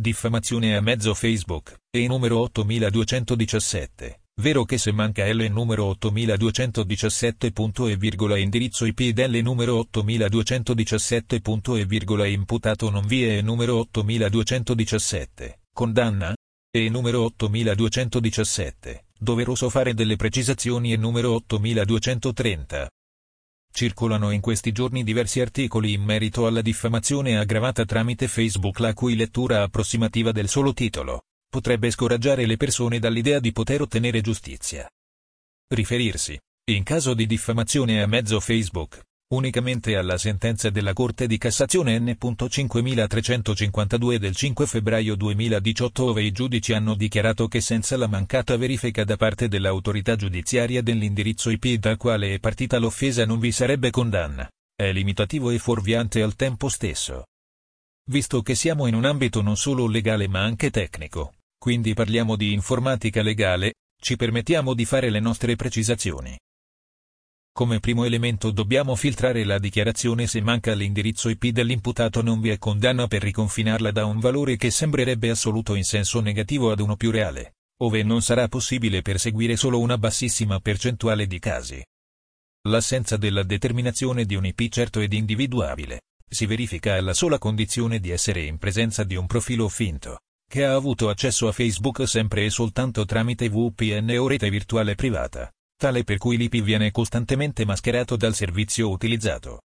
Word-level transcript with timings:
diffamazione 0.00 0.76
a 0.76 0.80
mezzo 0.80 1.12
Facebook, 1.14 1.76
e 1.90 2.06
numero 2.06 2.38
8217. 2.40 4.22
Vero 4.40 4.64
che 4.64 4.78
se 4.78 4.92
manca 4.92 5.30
L 5.30 5.46
numero 5.50 5.84
8217. 5.84 7.52
e 7.88 7.96
virgola 7.96 8.38
indirizzo 8.38 8.86
IP 8.86 9.00
ed 9.00 9.18
L 9.18 9.42
numero 9.42 9.76
8217. 9.76 11.42
e 11.76 11.84
virgola 11.84 12.26
imputato 12.26 12.88
non 12.88 13.06
vi 13.06 13.24
è 13.24 13.42
numero 13.42 13.76
8217. 13.76 15.60
Condanna? 15.72 16.34
E 16.72 16.88
numero 16.88 17.24
8217. 17.24 19.04
Doveroso 19.18 19.68
fare 19.68 19.92
delle 19.92 20.16
precisazioni 20.16 20.94
e 20.94 20.96
numero 20.96 21.32
8230. 21.32 22.88
Circolano 23.72 24.30
in 24.30 24.40
questi 24.40 24.72
giorni 24.72 25.04
diversi 25.04 25.40
articoli 25.40 25.92
in 25.92 26.02
merito 26.02 26.46
alla 26.46 26.60
diffamazione 26.60 27.38
aggravata 27.38 27.84
tramite 27.84 28.28
Facebook 28.28 28.78
la 28.78 28.92
cui 28.92 29.16
lettura 29.16 29.62
approssimativa 29.62 30.32
del 30.32 30.48
solo 30.48 30.72
titolo 30.74 31.22
potrebbe 31.48 31.90
scoraggiare 31.90 32.46
le 32.46 32.56
persone 32.56 32.98
dall'idea 32.98 33.40
di 33.40 33.52
poter 33.52 33.82
ottenere 33.82 34.20
giustizia. 34.20 34.88
Riferirsi, 35.68 36.38
in 36.70 36.82
caso 36.84 37.14
di 37.14 37.26
diffamazione 37.26 38.02
a 38.02 38.06
mezzo 38.06 38.38
Facebook, 38.38 39.02
unicamente 39.32 39.96
alla 39.96 40.18
sentenza 40.18 40.70
della 40.70 40.92
Corte 40.92 41.28
di 41.28 41.38
Cassazione 41.38 42.00
N.5352 42.00 44.16
del 44.16 44.34
5 44.34 44.66
febbraio 44.66 45.14
2018 45.14 46.04
ove 46.04 46.24
i 46.24 46.32
giudici 46.32 46.72
hanno 46.72 46.94
dichiarato 46.94 47.46
che 47.46 47.60
senza 47.60 47.96
la 47.96 48.08
mancata 48.08 48.56
verifica 48.56 49.04
da 49.04 49.16
parte 49.16 49.46
dell'autorità 49.46 50.16
giudiziaria 50.16 50.82
dell'indirizzo 50.82 51.50
IP 51.50 51.78
dal 51.78 51.96
quale 51.96 52.34
è 52.34 52.40
partita 52.40 52.78
l'offesa 52.78 53.24
non 53.24 53.38
vi 53.38 53.52
sarebbe 53.52 53.90
condanna, 53.90 54.50
è 54.74 54.90
limitativo 54.90 55.50
e 55.50 55.58
fuorviante 55.58 56.22
al 56.22 56.34
tempo 56.34 56.68
stesso. 56.68 57.26
Visto 58.10 58.42
che 58.42 58.56
siamo 58.56 58.88
in 58.88 58.94
un 58.94 59.04
ambito 59.04 59.42
non 59.42 59.56
solo 59.56 59.86
legale 59.86 60.26
ma 60.26 60.42
anche 60.42 60.70
tecnico, 60.70 61.34
quindi 61.56 61.94
parliamo 61.94 62.34
di 62.34 62.52
informatica 62.52 63.22
legale, 63.22 63.74
ci 64.02 64.16
permettiamo 64.16 64.74
di 64.74 64.84
fare 64.84 65.08
le 65.08 65.20
nostre 65.20 65.54
precisazioni. 65.54 66.36
Come 67.60 67.78
primo 67.78 68.04
elemento 68.04 68.50
dobbiamo 68.52 68.94
filtrare 68.94 69.44
la 69.44 69.58
dichiarazione 69.58 70.26
se 70.26 70.40
manca 70.40 70.72
l'indirizzo 70.72 71.28
IP 71.28 71.48
dell'imputato 71.48 72.22
non 72.22 72.40
vi 72.40 72.48
è 72.48 72.56
condanna 72.56 73.06
per 73.06 73.20
riconfinarla 73.20 73.90
da 73.90 74.06
un 74.06 74.18
valore 74.18 74.56
che 74.56 74.70
sembrerebbe 74.70 75.28
assoluto 75.28 75.74
in 75.74 75.84
senso 75.84 76.20
negativo 76.20 76.72
ad 76.72 76.80
uno 76.80 76.96
più 76.96 77.10
reale, 77.10 77.56
ove 77.82 78.02
non 78.02 78.22
sarà 78.22 78.48
possibile 78.48 79.02
perseguire 79.02 79.56
solo 79.56 79.78
una 79.78 79.98
bassissima 79.98 80.58
percentuale 80.58 81.26
di 81.26 81.38
casi. 81.38 81.84
L'assenza 82.66 83.18
della 83.18 83.42
determinazione 83.42 84.24
di 84.24 84.36
un 84.36 84.46
IP 84.46 84.70
certo 84.70 85.00
ed 85.00 85.12
individuabile 85.12 86.00
si 86.26 86.46
verifica 86.46 86.94
alla 86.94 87.12
sola 87.12 87.36
condizione 87.36 88.00
di 88.00 88.08
essere 88.08 88.40
in 88.40 88.56
presenza 88.56 89.04
di 89.04 89.16
un 89.16 89.26
profilo 89.26 89.68
finto 89.68 90.20
che 90.50 90.64
ha 90.64 90.74
avuto 90.74 91.10
accesso 91.10 91.46
a 91.46 91.52
Facebook 91.52 92.08
sempre 92.08 92.46
e 92.46 92.48
soltanto 92.48 93.04
tramite 93.04 93.50
VPN 93.50 94.16
o 94.18 94.26
rete 94.28 94.48
virtuale 94.48 94.94
privata, 94.94 95.52
tale 95.80 96.04
per 96.04 96.18
cui 96.18 96.36
l'IP 96.36 96.60
viene 96.60 96.90
costantemente 96.90 97.64
mascherato 97.64 98.14
dal 98.14 98.34
servizio 98.34 98.90
utilizzato. 98.90 99.62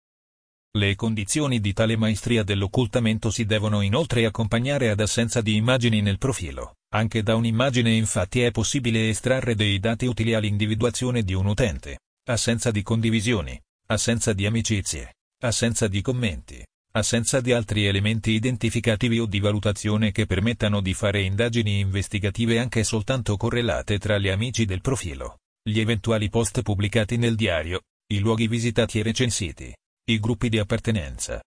Le 0.77 0.95
condizioni 0.95 1.59
di 1.59 1.73
tale 1.73 1.97
maestria 1.97 2.43
dell'occultamento 2.43 3.31
si 3.31 3.47
devono 3.47 3.81
inoltre 3.81 4.27
accompagnare 4.27 4.91
ad 4.91 5.01
assenza 5.01 5.41
di 5.41 5.57
immagini 5.57 6.03
nel 6.03 6.19
profilo. 6.19 6.75
Anche 6.95 7.23
da 7.23 7.35
un'immagine 7.35 7.91
infatti 7.91 8.43
è 8.43 8.51
possibile 8.51 9.09
estrarre 9.09 9.55
dei 9.55 9.79
dati 9.79 10.05
utili 10.05 10.35
all'individuazione 10.35 11.23
di 11.23 11.33
un 11.33 11.47
utente. 11.47 12.01
Assenza 12.29 12.71
di 12.71 12.83
condivisioni. 12.83 13.59
Assenza 13.87 14.35
di 14.35 14.45
amicizie. 14.45 15.15
Assenza 15.43 15.89
di 15.89 16.03
commenti 16.03 16.63
assenza 16.95 17.41
di 17.41 17.53
altri 17.53 17.87
elementi 17.87 18.33
identificativi 18.33 19.19
o 19.19 19.25
di 19.25 19.41
valutazione 19.41 20.13
che 20.13 20.27
permettano 20.27 20.83
di 20.83 20.93
fare 20.93 21.23
indagini 21.23 21.79
investigative 21.79 22.59
anche 22.59 22.85
soltanto 22.85 23.39
correlate 23.39 23.99
tra 23.99 24.19
gli 24.19 24.29
amici 24.29 24.67
del 24.67 24.83
profilo, 24.83 25.39
gli 25.63 25.79
eventuali 25.79 26.29
post 26.29 26.63
pubblicati 26.63 27.17
nel 27.17 27.37
diario, 27.37 27.83
i 28.13 28.19
luoghi 28.19 28.49
visitati 28.49 28.99
e 28.99 29.03
recensiti, 29.03 29.75
i 30.11 30.19
gruppi 30.19 30.49
di 30.49 30.59
appartenenza. 30.59 31.43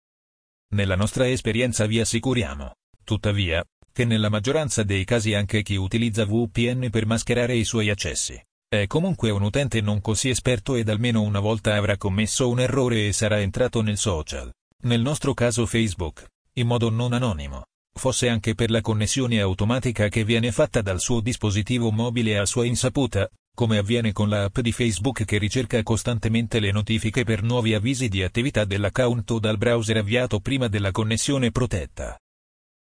Nella 0.75 0.97
nostra 0.97 1.29
esperienza 1.29 1.87
vi 1.87 2.01
assicuriamo, 2.01 2.75
tuttavia, 3.05 3.65
che 3.93 4.05
nella 4.05 4.29
maggioranza 4.29 4.83
dei 4.83 5.05
casi 5.05 5.35
anche 5.35 5.63
chi 5.63 5.77
utilizza 5.77 6.25
VPN 6.25 6.91
per 6.91 7.07
mascherare 7.07 7.55
i 7.55 7.65
suoi 7.65 7.91
accessi 7.91 8.41
è 8.73 8.87
comunque 8.87 9.31
un 9.31 9.43
utente 9.43 9.81
non 9.81 10.01
così 10.01 10.29
esperto 10.29 10.77
ed 10.77 10.89
almeno 10.89 11.23
una 11.23 11.41
volta 11.41 11.75
avrà 11.75 11.97
commesso 11.97 12.49
un 12.49 12.61
errore 12.61 13.09
e 13.09 13.13
sarà 13.13 13.41
entrato 13.41 13.83
nel 13.83 13.97
social 13.97 14.53
nel 14.83 15.03
nostro 15.03 15.35
caso 15.35 15.67
Facebook, 15.67 16.27
in 16.55 16.67
modo 16.67 16.89
non 16.89 17.13
anonimo, 17.13 17.65
fosse 17.93 18.31
anche 18.31 18.55
per 18.55 18.71
la 18.71 18.81
connessione 18.81 19.39
automatica 19.39 20.09
che 20.09 20.25
viene 20.25 20.53
fatta 20.53 20.81
dal 20.81 21.01
suo 21.01 21.21
dispositivo 21.21 21.91
mobile 21.91 22.39
a 22.39 22.47
sua 22.47 22.65
insaputa, 22.65 23.29
come 23.55 23.79
avviene 23.79 24.13
con 24.13 24.29
la 24.29 24.45
app 24.45 24.61
di 24.61 24.73
Facebook 24.73 25.25
che 25.25 25.39
ricerca 25.39 25.83
costantemente 25.83 26.61
le 26.61 26.73
notifiche 26.73 27.25
per 27.25 27.43
nuovi 27.43 27.75
avvisi 27.75 28.09
di 28.09 28.23
attività 28.23 28.65
dell'account 28.65 29.31
o 29.31 29.39
dal 29.39 29.59
browser 29.59 29.99
avviato 29.99 30.41
prima 30.41 30.69
della 30.69 30.91
connessione 30.91 31.51
protetta. 31.51 32.19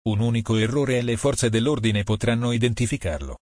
Un 0.08 0.20
unico 0.20 0.56
errore 0.56 0.98
e 0.98 1.02
le 1.02 1.16
forze 1.16 1.50
dell'ordine 1.50 2.02
potranno 2.02 2.52
identificarlo. 2.52 3.38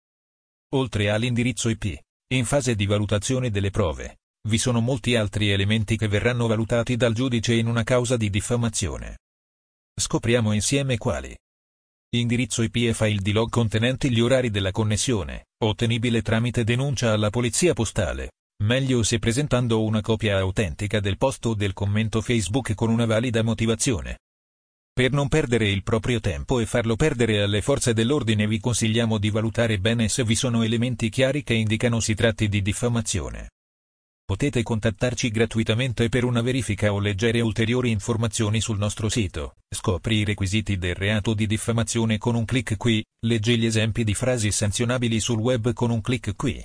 Oltre 0.75 1.11
all'indirizzo 1.11 1.69
IP, 1.69 1.99
in 2.35 2.45
fase 2.45 2.75
di 2.75 2.87
valutazione 2.87 3.51
delle 3.51 3.71
prove, 3.71 4.19
vi 4.49 4.59
sono 4.59 4.81
molti 4.81 5.17
altri 5.17 5.51
elementi 5.51 5.97
che 5.97 6.09
verranno 6.09 6.47
valutati 6.47 6.97
dal 6.97 7.15
giudice 7.15 7.55
in 7.55 7.67
una 7.67 7.83
causa 7.83 8.17
di 8.17 8.31
diffamazione. 8.31 9.19
Scopriamo 9.99 10.53
insieme 10.53 10.99
quali. 10.99 11.37
Indirizzo 12.15 12.63
IP 12.63 12.77
e 12.77 12.95
file 12.95 13.21
di 13.21 13.33
log 13.33 13.51
contenenti 13.51 14.11
gli 14.11 14.21
orari 14.21 14.51
della 14.51 14.71
connessione, 14.71 15.47
ottenibile 15.65 16.23
tramite 16.23 16.63
denuncia 16.63 17.13
alla 17.13 17.31
polizia 17.31 17.75
postale. 17.75 18.31
Meglio 18.63 19.03
se 19.03 19.19
presentando 19.19 19.83
una 19.83 20.01
copia 20.01 20.39
autentica 20.39 21.01
del 21.01 21.19
post 21.19 21.45
o 21.47 21.55
del 21.55 21.73
commento 21.73 22.21
Facebook 22.21 22.75
con 22.75 22.91
una 22.91 23.07
valida 23.07 23.43
motivazione. 23.43 24.21
Per 24.93 25.11
non 25.11 25.29
perdere 25.29 25.69
il 25.69 25.83
proprio 25.83 26.21
tempo 26.21 26.61
e 26.61 26.65
farlo 26.65 26.95
perdere 26.95 27.43
alle 27.43 27.61
forze 27.61 27.93
dell'ordine 27.93 28.47
vi 28.47 28.61
consigliamo 28.61 29.19
di 29.19 29.29
valutare 29.29 29.79
bene 29.79 30.09
se 30.09 30.25
vi 30.25 30.37
sono 30.37 30.63
elementi 30.63 31.11
chiari 31.11 31.43
che 31.43 31.55
indicano 31.55 32.01
si 32.01 32.15
tratti 32.15 32.49
di 32.49 32.63
diffamazione. 32.63 33.51
Potete 34.27 34.65
contattarci 34.65 35.31
gratuitamente 35.31 36.09
per 36.09 36.25
una 36.25 36.43
verifica 36.43 36.93
o 36.93 36.99
leggere 36.99 37.41
ulteriori 37.41 37.93
informazioni 37.93 38.61
sul 38.61 38.77
nostro 38.77 39.09
sito. 39.09 39.55
Scopri 39.73 40.17
i 40.17 40.25
requisiti 40.25 40.79
del 40.79 40.97
reato 40.97 41.33
di 41.33 41.47
diffamazione 41.47 42.19
con 42.19 42.35
un 42.35 42.45
clic 42.45 42.77
qui, 42.77 43.05
leggi 43.25 43.57
gli 43.57 43.67
esempi 43.67 44.03
di 44.03 44.15
frasi 44.15 44.51
sanzionabili 44.51 45.21
sul 45.21 45.39
web 45.39 45.73
con 45.75 45.91
un 45.91 46.01
clic 46.01 46.35
qui. 46.35 46.61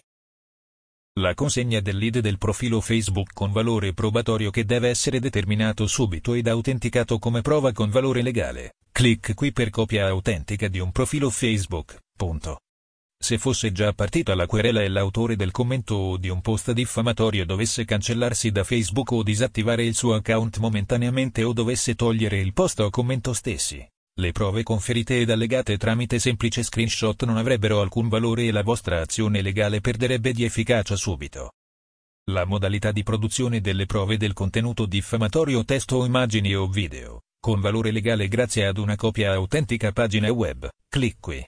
La 1.20 1.36
consegna 1.36 1.82
del 1.82 1.98
lead 1.98 2.18
del 2.18 2.40
profilo 2.40 2.82
Facebook 2.82 3.32
con 3.32 3.52
valore 3.52 3.94
probatorio 3.94 4.50
che 4.50 4.66
deve 4.66 4.90
essere 4.90 5.20
determinato 5.20 5.86
subito 5.86 6.34
ed 6.34 6.48
autenticato 6.48 7.20
come 7.20 7.42
prova 7.42 7.74
con 7.74 7.92
valore 7.92 8.24
legale. 8.24 8.78
Clic 8.92 9.36
qui 9.36 9.52
per 9.52 9.70
copia 9.70 10.08
autentica 10.08 10.68
di 10.68 10.80
un 10.80 10.92
profilo 10.92 11.30
Facebook. 11.30 11.96
Punto. 12.18 12.62
Se 13.24 13.38
fosse 13.38 13.72
già 13.72 13.94
partita 13.94 14.34
la 14.34 14.48
querela 14.48 14.82
e 14.82 14.88
l'autore 14.88 15.36
del 15.36 15.52
commento 15.52 15.94
o 15.94 16.18
di 16.18 16.28
un 16.30 16.42
post 16.42 16.72
diffamatorio 16.72 17.46
dovesse 17.46 17.86
cancellarsi 17.86 18.50
da 18.50 18.64
Facebook 18.64 19.12
o 19.12 19.22
disattivare 19.22 19.86
il 19.86 19.94
suo 19.94 20.16
account 20.16 20.58
momentaneamente 20.58 21.44
o 21.44 21.54
dovesse 21.54 21.94
togliere 21.94 22.40
il 22.40 22.52
post 22.52 22.80
o 22.80 22.90
commento 22.90 23.34
stessi, 23.34 23.88
le 24.20 24.32
prove 24.32 24.64
conferite 24.64 25.20
ed 25.20 25.30
allegate 25.30 25.78
tramite 25.78 26.18
semplice 26.18 26.64
screenshot 26.64 27.24
non 27.26 27.38
avrebbero 27.38 27.80
alcun 27.80 28.10
valore 28.10 28.48
e 28.48 28.52
la 28.52 28.64
vostra 28.64 29.02
azione 29.02 29.44
legale 29.44 29.82
perderebbe 29.82 30.34
di 30.34 30.44
efficacia 30.44 30.96
subito. 30.96 31.52
La 32.32 32.46
modalità 32.46 32.92
di 32.92 33.04
produzione 33.04 33.62
delle 33.62 33.86
prove 33.86 34.18
del 34.18 34.34
contenuto 34.34 34.88
diffamatorio 34.88 35.64
testo 35.64 35.98
o 35.98 36.06
immagini 36.06 36.56
o 36.56 36.68
video, 36.68 37.22
con 37.40 37.62
valore 37.62 37.92
legale 37.92 38.28
grazie 38.28 38.66
ad 38.66 38.80
una 38.80 38.96
copia 38.96 39.32
autentica 39.34 39.92
pagina 39.92 40.32
web, 40.32 40.68
clic 40.90 41.18
qui. 41.20 41.46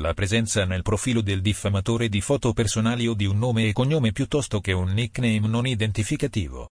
La 0.00 0.12
presenza 0.12 0.64
nel 0.64 0.82
profilo 0.82 1.20
del 1.20 1.40
diffamatore 1.40 2.08
di 2.08 2.20
foto 2.20 2.52
personali 2.52 3.06
o 3.06 3.14
di 3.14 3.26
un 3.26 3.38
nome 3.38 3.68
e 3.68 3.72
cognome 3.72 4.10
piuttosto 4.10 4.60
che 4.60 4.72
un 4.72 4.90
nickname 4.90 5.46
non 5.46 5.68
identificativo. 5.68 6.70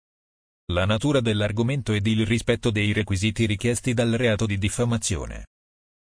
La 0.73 0.87
natura 0.87 1.21
dell'argomento 1.21 1.93
ed 1.93 2.07
il 2.07 2.25
rispetto 2.25 2.71
dei 2.71 2.95
requisiti 2.95 3.45
richiesti 3.45 3.93
dal 3.93 4.13
reato 4.13 4.47
di 4.47 4.57
diffamazione. 4.57 5.49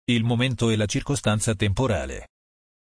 Il 0.04 0.22
momento 0.22 0.68
e 0.68 0.76
la 0.76 0.84
circostanza 0.84 1.54
temporale. 1.54 2.28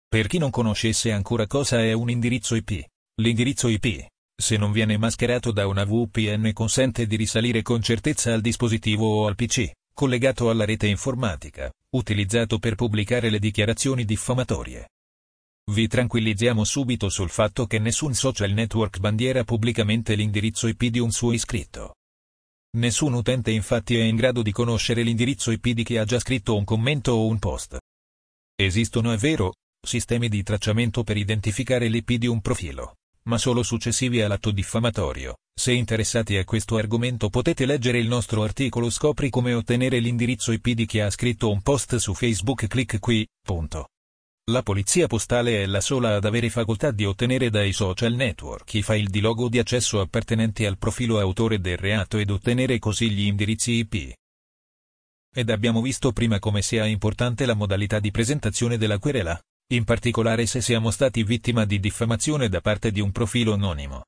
Per 0.07 0.25
chi 0.25 0.39
non 0.39 0.49
conoscesse 0.49 1.11
ancora 1.11 1.45
cosa 1.45 1.83
è 1.83 1.93
un 1.93 2.09
indirizzo 2.09 2.55
IP, 2.55 2.83
l'indirizzo 3.21 3.67
IP, 3.67 4.07
se 4.35 4.57
non 4.57 4.71
viene 4.71 4.97
mascherato 4.97 5.51
da 5.51 5.67
una 5.67 5.83
VPN 5.83 6.53
consente 6.53 7.05
di 7.05 7.17
risalire 7.17 7.61
con 7.61 7.83
certezza 7.83 8.33
al 8.33 8.41
dispositivo 8.41 9.21
o 9.21 9.27
al 9.27 9.35
PC, 9.35 9.71
collegato 9.97 10.51
alla 10.51 10.63
rete 10.63 10.85
informatica, 10.85 11.73
utilizzato 11.95 12.59
per 12.59 12.75
pubblicare 12.75 13.31
le 13.31 13.39
dichiarazioni 13.39 14.05
diffamatorie. 14.05 14.89
Vi 15.71 15.87
tranquillizziamo 15.87 16.63
subito 16.63 17.09
sul 17.09 17.31
fatto 17.31 17.65
che 17.65 17.79
nessun 17.79 18.13
social 18.13 18.51
network 18.51 18.99
bandiera 18.99 19.43
pubblicamente 19.43 20.13
l'indirizzo 20.13 20.67
IP 20.67 20.83
di 20.83 20.99
un 20.99 21.09
suo 21.09 21.31
iscritto. 21.31 21.95
Nessun 22.77 23.13
utente 23.13 23.49
infatti 23.49 23.97
è 23.97 24.03
in 24.03 24.15
grado 24.15 24.43
di 24.43 24.51
conoscere 24.51 25.01
l'indirizzo 25.01 25.49
IP 25.49 25.69
di 25.69 25.83
chi 25.83 25.97
ha 25.97 26.05
già 26.05 26.19
scritto 26.19 26.55
un 26.55 26.63
commento 26.63 27.13
o 27.13 27.25
un 27.25 27.39
post. 27.39 27.79
Esistono, 28.55 29.11
è 29.11 29.17
vero, 29.17 29.55
sistemi 29.83 30.29
di 30.29 30.43
tracciamento 30.43 31.03
per 31.03 31.17
identificare 31.17 31.87
l'IP 31.87 32.11
di 32.13 32.27
un 32.27 32.39
profilo, 32.39 32.96
ma 33.27 33.37
solo 33.37 33.63
successivi 33.63 34.21
all'atto 34.21 34.51
diffamatorio. 34.51 35.37
Se 35.53 35.71
interessati 35.71 36.37
a 36.37 36.43
questo 36.45 36.77
argomento 36.77 37.29
potete 37.29 37.65
leggere 37.65 37.99
il 37.99 38.07
nostro 38.07 38.43
articolo 38.43 38.89
Scopri 38.89 39.29
come 39.29 39.53
ottenere 39.53 39.99
l'indirizzo 39.99 40.51
IP 40.51 40.69
di 40.69 40.85
chi 40.85 40.99
ha 40.99 41.09
scritto 41.09 41.49
un 41.49 41.61
post 41.61 41.95
su 41.97 42.13
Facebook. 42.13 42.67
Clic 42.67 42.99
qui. 42.99 43.27
Punto. 43.41 43.89
La 44.49 44.61
polizia 44.61 45.07
postale 45.07 45.63
è 45.63 45.65
la 45.65 45.81
sola 45.81 46.15
ad 46.15 46.23
avere 46.23 46.49
facoltà 46.49 46.91
di 46.91 47.03
ottenere 47.03 47.49
dai 47.49 47.73
social 47.73 48.13
network 48.13 48.75
i 48.75 48.81
file 48.81 49.09
di 49.09 49.19
logo 49.19 49.49
di 49.49 49.59
accesso 49.59 49.99
appartenenti 49.99 50.65
al 50.65 50.77
profilo 50.77 51.19
autore 51.19 51.59
del 51.59 51.75
reato 51.75 52.17
ed 52.17 52.29
ottenere 52.29 52.79
così 52.79 53.09
gli 53.09 53.25
indirizzi 53.25 53.73
IP. 53.73 54.13
Ed 55.35 55.49
abbiamo 55.49 55.81
visto 55.81 56.13
prima 56.13 56.39
come 56.39 56.61
sia 56.61 56.85
importante 56.85 57.45
la 57.45 57.55
modalità 57.55 57.99
di 57.99 58.09
presentazione 58.09 58.77
della 58.77 58.99
querela, 58.99 59.37
in 59.69 59.83
particolare 59.83 60.45
se 60.45 60.61
siamo 60.61 60.91
stati 60.91 61.23
vittima 61.23 61.65
di 61.65 61.81
diffamazione 61.81 62.47
da 62.47 62.61
parte 62.61 62.89
di 62.89 63.01
un 63.01 63.11
profilo 63.11 63.51
anonimo. 63.51 64.05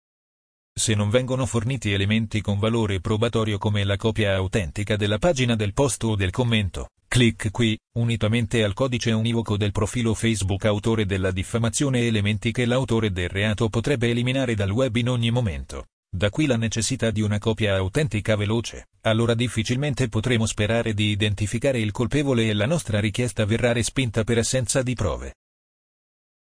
Se 0.73 0.95
non 0.95 1.09
vengono 1.09 1.45
forniti 1.45 1.91
elementi 1.91 2.39
con 2.39 2.59
valore 2.59 3.01
probatorio 3.01 3.57
come 3.57 3.83
la 3.83 3.97
copia 3.97 4.35
autentica 4.35 4.95
della 4.95 5.17
pagina 5.17 5.57
del 5.57 5.73
post 5.73 6.01
o 6.05 6.15
del 6.15 6.31
commento, 6.31 6.91
clic 7.09 7.51
qui, 7.51 7.77
unitamente 7.97 8.63
al 8.63 8.73
codice 8.73 9.11
univoco 9.11 9.57
del 9.57 9.73
profilo 9.73 10.13
Facebook 10.13 10.63
autore 10.63 11.05
della 11.05 11.31
diffamazione 11.31 12.07
elementi 12.07 12.53
che 12.53 12.65
l'autore 12.65 13.11
del 13.11 13.27
reato 13.27 13.67
potrebbe 13.67 14.09
eliminare 14.09 14.55
dal 14.55 14.71
web 14.71 14.95
in 14.95 15.09
ogni 15.09 15.29
momento. 15.29 15.87
Da 16.09 16.29
qui 16.29 16.45
la 16.45 16.55
necessità 16.55 17.11
di 17.11 17.19
una 17.19 17.37
copia 17.37 17.75
autentica 17.75 18.37
veloce, 18.37 18.87
allora 19.01 19.33
difficilmente 19.33 20.07
potremo 20.07 20.45
sperare 20.45 20.93
di 20.93 21.09
identificare 21.09 21.79
il 21.79 21.91
colpevole 21.91 22.47
e 22.47 22.53
la 22.53 22.65
nostra 22.65 23.01
richiesta 23.01 23.43
verrà 23.43 23.73
respinta 23.73 24.23
per 24.23 24.37
assenza 24.37 24.81
di 24.81 24.93
prove. 24.93 25.33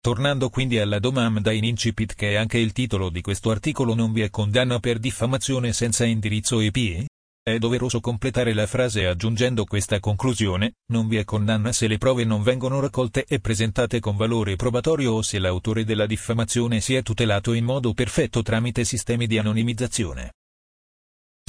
Tornando 0.01 0.49
quindi 0.49 0.79
alla 0.79 0.97
domanda 0.97 1.51
in 1.51 1.63
incipit 1.63 2.15
che 2.15 2.31
è 2.31 2.35
anche 2.35 2.57
il 2.57 2.71
titolo 2.71 3.11
di 3.11 3.21
questo 3.21 3.51
articolo 3.51 3.93
non 3.93 4.11
vi 4.11 4.21
è 4.21 4.31
condanna 4.31 4.79
per 4.79 4.97
diffamazione 4.97 5.73
senza 5.73 6.05
indirizzo 6.05 6.59
IP? 6.59 7.05
È 7.43 7.59
doveroso 7.59 7.99
completare 7.99 8.55
la 8.55 8.65
frase 8.65 9.05
aggiungendo 9.05 9.63
questa 9.65 9.99
conclusione, 9.99 10.77
non 10.91 11.07
vi 11.07 11.17
è 11.17 11.23
condanna 11.23 11.71
se 11.71 11.85
le 11.85 11.99
prove 11.99 12.23
non 12.23 12.41
vengono 12.41 12.79
raccolte 12.79 13.25
e 13.25 13.39
presentate 13.39 13.99
con 13.99 14.15
valore 14.15 14.55
probatorio 14.55 15.13
o 15.13 15.21
se 15.21 15.37
l'autore 15.37 15.83
della 15.83 16.07
diffamazione 16.07 16.81
si 16.81 16.95
è 16.95 17.03
tutelato 17.03 17.53
in 17.53 17.65
modo 17.65 17.93
perfetto 17.93 18.41
tramite 18.41 18.83
sistemi 18.83 19.27
di 19.27 19.37
anonimizzazione. 19.37 20.31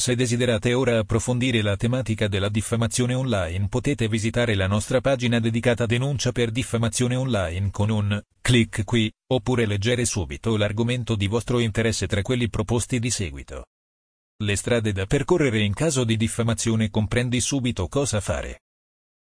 Se 0.03 0.17
desiderate 0.17 0.75
ora 0.75 0.99
approfondire 0.99 1.63
la 1.63 1.77
tematica 1.77 2.27
della 2.27 2.49
diffamazione 2.49 3.15
online 3.15 3.69
potete 3.69 4.09
visitare 4.09 4.57
la 4.57 4.67
nostra 4.67 5.01
pagina 5.01 5.39
dedicata 5.39 5.87
denuncia 5.87 6.33
per 6.33 6.51
diffamazione 6.51 7.15
online 7.15 7.71
con 7.71 7.89
un 7.89 8.21
clic 8.41 8.83
qui, 8.83 9.09
oppure 9.29 9.65
leggere 9.65 10.05
subito 10.05 10.57
l'argomento 10.57 11.15
di 11.15 11.29
vostro 11.29 11.61
interesse 11.61 12.09
tra 12.09 12.21
quelli 12.21 12.51
proposti 12.51 12.99
di 12.99 13.11
seguito. 13.11 13.67
Le 14.43 14.57
strade 14.57 14.91
da 14.91 15.07
percorrere 15.07 15.61
in 15.61 15.73
caso 15.73 16.03
di 16.03 16.17
diffamazione 16.17 16.91
comprendi 16.91 17.41
subito 17.41 17.87
cosa 17.87 18.21
fare. 18.21 18.63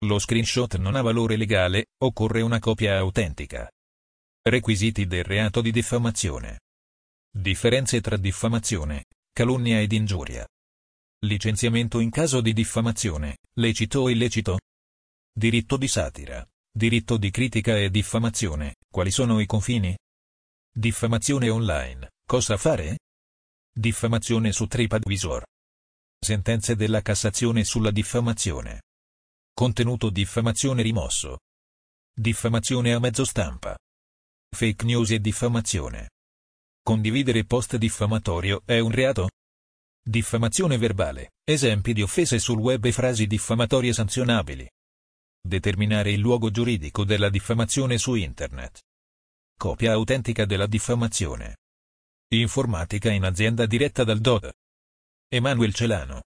Lo 0.04 0.20
screenshot 0.20 0.76
non 0.76 0.94
ha 0.94 1.02
valore 1.02 1.34
legale, 1.34 1.86
occorre 1.98 2.42
una 2.42 2.60
copia 2.60 2.96
autentica. 2.96 3.68
Requisiti 4.40 5.08
del 5.08 5.24
reato 5.24 5.62
di 5.62 5.72
diffamazione. 5.72 6.60
Differenze 7.28 8.00
tra 8.00 8.16
diffamazione, 8.16 9.06
calunnia 9.32 9.80
ed 9.80 9.90
ingiuria. 9.90 10.46
Licenziamento 11.22 12.00
in 12.00 12.08
caso 12.08 12.40
di 12.40 12.54
diffamazione, 12.54 13.40
lecito 13.58 14.00
o 14.00 14.08
illecito? 14.08 14.58
Diritto 15.30 15.76
di 15.76 15.86
satira, 15.86 16.42
diritto 16.72 17.18
di 17.18 17.30
critica 17.30 17.76
e 17.76 17.90
diffamazione, 17.90 18.76
quali 18.90 19.10
sono 19.10 19.38
i 19.38 19.44
confini? 19.44 19.94
Diffamazione 20.72 21.50
online, 21.50 22.12
cosa 22.26 22.56
fare? 22.56 23.00
Diffamazione 23.70 24.50
su 24.52 24.66
TripAdvisor. 24.66 25.44
Sentenze 26.18 26.74
della 26.74 27.02
Cassazione 27.02 27.64
sulla 27.64 27.90
diffamazione. 27.90 28.84
Contenuto 29.52 30.08
diffamazione 30.08 30.80
rimosso. 30.80 31.40
Diffamazione 32.14 32.94
a 32.94 32.98
mezzo 32.98 33.26
stampa. 33.26 33.76
Fake 34.56 34.86
news 34.86 35.10
e 35.10 35.20
diffamazione. 35.20 36.12
Condividere 36.82 37.44
post 37.44 37.76
diffamatorio 37.76 38.62
è 38.64 38.78
un 38.78 38.90
reato? 38.90 39.28
Diffamazione 40.02 40.78
verbale, 40.78 41.32
esempi 41.44 41.92
di 41.92 42.00
offese 42.00 42.38
sul 42.38 42.58
web 42.58 42.84
e 42.84 42.92
frasi 42.92 43.26
diffamatorie 43.26 43.92
sanzionabili. 43.92 44.68
Determinare 45.42 46.10
il 46.10 46.20
luogo 46.20 46.50
giuridico 46.50 47.04
della 47.04 47.28
diffamazione 47.28 47.98
su 47.98 48.14
Internet. 48.14 48.80
Copia 49.58 49.92
autentica 49.92 50.46
della 50.46 50.66
diffamazione. 50.66 51.58
Informatica 52.32 53.10
in 53.10 53.24
azienda 53.24 53.66
diretta 53.66 54.02
dal 54.02 54.20
DOD. 54.20 54.50
Emanuel 55.28 55.74
Celano. 55.74 56.22